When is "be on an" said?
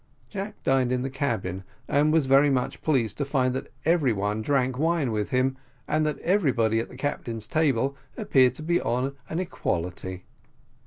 8.63-9.37